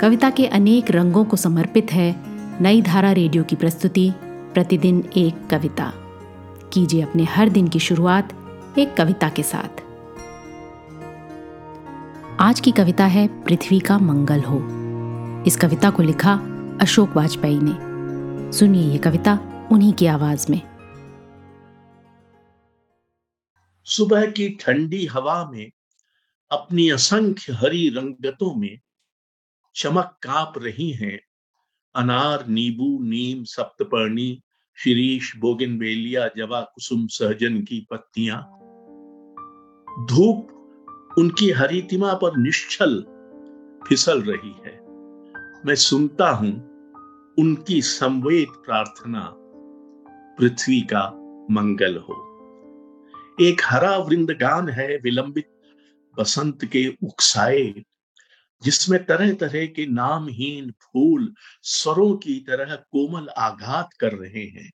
कविता 0.00 0.30
के 0.30 0.46
अनेक 0.46 0.90
रंगों 0.90 1.24
को 1.24 1.36
समर्पित 1.36 1.92
है 1.92 2.16
नई 2.62 2.82
धारा 2.82 3.12
रेडियो 3.12 3.44
की 3.44 3.56
प्रस्तुति, 3.56 4.12
प्रतिदिन 4.24 5.10
एक 5.16 5.48
कविता। 5.50 5.92
कीजिए 6.72 7.02
अपने 7.02 7.24
हर 7.24 7.48
दिन 7.48 7.68
की 7.68 7.78
शुरुआत 7.78 8.32
एक 8.78 8.96
कविता 8.96 9.28
के 9.28 9.42
साथ। 9.42 9.82
आज 12.40 12.60
की 12.60 12.70
कविता 12.70 13.06
है 13.06 13.42
पृथ्वी 13.42 13.80
का 13.80 13.98
मंगल 13.98 14.40
हो। 14.40 14.58
इस 15.46 15.56
कविता 15.56 15.90
को 15.90 16.02
लिखा 16.02 16.34
अशोक 16.80 17.16
वाजपेयी 17.16 17.58
ने। 17.62 18.52
सुनिए 18.52 18.92
ये 18.92 18.98
कविता 18.98 19.38
उन्हीं 19.72 19.92
की 19.92 20.06
आवाज़ 20.06 20.52
में। 20.52 20.60
सुबह 23.84 24.26
की 24.26 24.58
ठंडी 24.60 25.06
हवा 25.06 25.50
में 25.54 25.70
अपनी 26.50 26.90
असंख्य 26.90 27.52
हरी 27.52 27.88
रंगतों 27.88 28.60
में 28.60 28.78
चमक 29.78 30.04
काप 30.04 30.54
रही 30.56 30.90
हैं। 30.90 31.20
अनार, 31.94 32.46
नींबू, 32.46 32.98
नीम, 33.02 33.44
सप्तपर्णी, 33.44 34.42
शिरीष, 34.76 35.36
बोगिनवेलिया, 35.36 36.28
जवा, 36.28 36.60
कुसुम, 36.60 37.06
सहजन 37.06 37.62
की 37.62 37.86
पत्तियाँ। 37.90 38.38
धूप 40.06 40.48
उनकी 41.18 41.50
हरितिमा 41.50 42.14
पर 42.14 42.36
निश्चल 42.36 43.02
फिसल 43.88 44.22
रही 44.22 44.54
है। 44.66 44.80
मैं 45.66 45.74
सुनता 45.74 46.30
हूँ 46.30 46.52
उनकी 47.38 47.82
संवेद 47.82 48.48
प्रार्थना, 48.48 49.34
पृथ्वी 50.38 50.80
का 50.80 51.08
मंगल 51.50 51.96
हो। 51.96 52.24
एक 53.40 53.60
हरा 53.64 53.96
वृंदगान 53.96 54.68
है 54.68 54.96
विलंबित, 54.96 55.50
बसंत 56.18 56.64
के 56.64 56.96
उकसाए 57.04 57.84
जिसमें 58.62 59.04
तरह 59.04 59.34
तरह 59.34 59.66
के 59.66 59.86
नामहीन 59.86 60.70
फूल 60.70 61.34
स्वरों 61.62 62.16
की 62.16 62.40
तरह 62.40 62.76
कोमल 62.76 63.28
आघात 63.28 63.92
कर 64.00 64.12
रहे 64.12 64.44
हैं। 64.44 64.72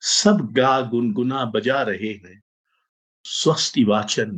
सब 0.00 0.48
गा 0.52 0.80
गुनगुना 0.80 1.44
बजा 1.44 1.82
रहे 1.82 2.12
हैं। 2.12 2.42
स्वस्ति 3.24 3.84
वाचन 3.84 4.36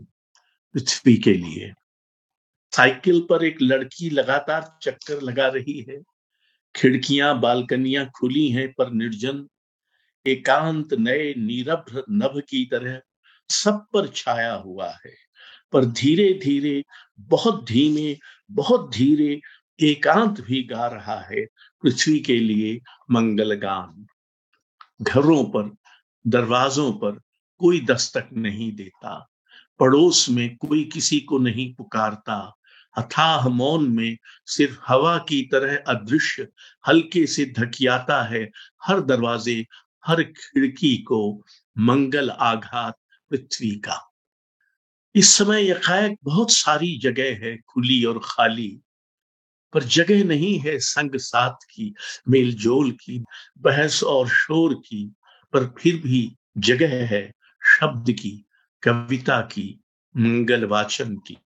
पृथ्वी 0.74 1.16
के 1.16 1.34
लिए। 1.34 1.72
साइकिल 2.77 3.27
पर 3.30 3.44
एक 3.44 3.62
लड़की 3.62 4.10
लगातार 4.10 4.78
चक्कर 4.82 5.22
लगा 5.22 5.48
रही 5.48 5.86
है। 5.91 6.02
खिड़कियाँ, 6.77 7.41
बालकनियाँ 7.41 8.10
खुली 8.19 8.48
हैं 8.48 8.72
पर 8.72 8.91
निर्जन। 8.91 9.48
एकांत 10.27 10.94
नए 10.94 11.34
नीरभ 11.34 12.04
नभ 12.10 12.42
की 12.48 12.64
तरह 12.64 13.00
सब 13.48 13.86
पर 13.92 14.08
छाया 14.08 14.54
हुआ 14.54 14.91
है। 15.06 15.14
पर 15.72 15.84
धीरे 15.84 16.41
धीरे 16.44 16.84
बहुत 17.20 17.64
धीमे 17.64 18.19
बहुत 18.50 18.91
धीरे 18.91 19.41
एकांत 19.80 20.41
भी 20.41 20.62
गा 20.62 20.86
रहा 20.86 21.20
है 21.20 21.47
पृथ्वी 21.83 22.20
के 22.20 22.41
लिए 22.41 22.80
मंगल 23.11 23.55
गान 23.55 24.06
घरों 25.03 25.44
पर, 25.44 25.77
दरवाजों 26.27 26.92
पर 26.92 27.20
कोई 27.58 27.80
दस्तक 27.80 28.28
नहीं 28.33 28.72
देता। 28.72 29.28
पड़ोस 29.78 30.28
में 30.28 30.56
कोई 30.56 30.84
किसी 30.84 31.20
को 31.20 31.38
नहीं 31.38 31.75
पुकारता। 31.75 32.55
अथाह 32.98 33.48
मौन 33.48 33.88
में 33.88 34.19
सिर्फ़ 34.47 34.81
हवा 34.86 35.19
की 35.19 35.42
तरह 35.42 35.77
अदृश्य, 35.77 36.48
हल्के 36.88 37.27
से 37.27 37.44
धकियाता 37.44 38.22
है 38.22 38.50
हर 38.83 39.00
दरवाजे, 39.00 39.66
हर 40.06 40.22
खिड़की 40.22 40.97
को 40.97 41.42
मंगल 41.78 42.31
आघात 42.31 42.94
पृथ्वी 43.31 43.70
का। 43.70 44.12
इस 45.17 45.31
समय 45.31 45.70
यकायक 45.70 46.19
बहुत 46.25 46.50
सारी 46.50 46.98
जगह 46.98 47.25
है 47.25 47.56
खुली 47.56 48.05
और 48.05 48.20
खाली, 48.25 48.81
पर 49.72 49.83
जगह 49.83 50.25
नहीं 50.25 50.59
है 50.59 50.78
संग 50.78 51.11
साथ 51.17 51.53
की 51.53 51.95
मेल 52.28 52.55
जोल 52.55 52.91
की, 52.91 53.25
बहस 53.59 54.03
और 54.03 54.28
शोर 54.28 54.75
की, 54.75 55.12
पर 55.53 55.75
फिर 55.78 55.97
भी 55.97 56.37
जगह 56.59 57.06
है 57.06 57.32
शब्द 57.81 58.12
की, 58.12 58.47
कविता 58.82 59.41
की, 59.41 59.81
मंगल 60.16 60.65
वाचन 60.65 61.16
की। 61.16 61.38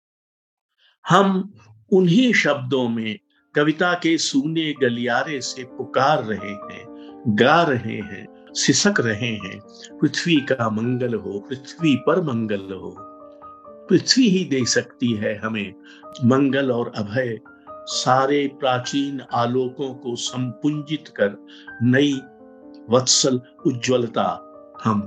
हम 1.08 1.54
उन्हीं 1.92 2.34
शब्दों 2.34 2.90
में 2.90 3.20
कविता 3.56 3.94
के 3.94 4.18
सूने 4.18 4.74
गलियारे 4.74 5.42
से 5.42 5.64
पुकार 5.64 6.24
रहे 6.24 6.52
हैं, 6.52 6.86
गा 7.28 7.64
रहे 7.64 7.98
हैं, 7.98 8.54
सिसक 8.54 8.94
रहे 9.00 9.32
हैं, 9.32 9.60
पृथ्वी 9.98 10.42
का 10.42 10.70
मंगल 10.70 11.14
हो, 11.14 11.40
पृथ्वी 11.40 11.96
पर 11.96 12.22
मंगल 12.22 12.62
हो। 12.62 13.09
पृथ्वी 13.90 14.30
ही 14.30 14.46
दे 14.46 14.66
सकती 14.66 15.14
है 15.14 15.38
हमें। 15.38 15.74
मंगल 16.26 16.72
और 16.72 16.94
अभय 16.96 17.40
सारे 17.70 18.48
प्राचीन 18.60 19.22
आलोकों 19.34 19.94
को 19.94 20.16
संपुंजित 20.16 21.08
कर 21.08 21.48
नई 21.84 22.14
वत्सल 22.90 23.42
उज्ज्वलता 23.68 24.46
हम 24.84 25.02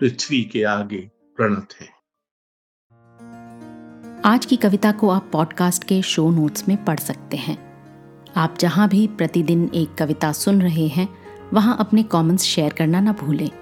पृथ्वी 0.00 0.42
के 0.42 0.62
आगे 0.62 1.10
प्रणत 1.36 1.68
हैं। 1.80 1.88
आज 4.24 4.46
की 4.46 4.56
कविता 4.56 4.92
को 4.92 5.10
आप 5.10 5.30
पॉडकास्ट 5.32 5.84
के 5.84 6.02
शो 6.02 6.30
नोट्स 6.30 6.68
में 6.68 6.84
पढ़ 6.84 6.98
सकते 6.98 7.36
हैं। 7.36 7.72
आप 8.36 8.54
जहाँ 8.60 8.88
भी 8.88 9.06
प्रतिदिन 9.06 9.70
एक 9.74 9.94
कविता 9.94 10.32
सुन 10.32 10.62
रहे 10.62 10.86
हैं, 10.86 11.08
वहाँ 11.52 11.76
अपने 11.80 12.02
कमेंट्स 12.02 12.44
शेयर 12.44 12.72
करना 12.72 13.00
ना 13.00 13.12
भूलें। 13.12 13.61